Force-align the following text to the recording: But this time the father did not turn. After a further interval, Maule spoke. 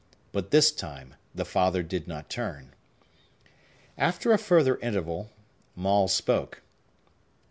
But 0.31 0.49
this 0.49 0.71
time 0.71 1.13
the 1.35 1.45
father 1.45 1.83
did 1.83 2.07
not 2.07 2.27
turn. 2.27 2.73
After 3.99 4.31
a 4.31 4.39
further 4.39 4.77
interval, 4.79 5.29
Maule 5.75 6.07
spoke. 6.07 6.63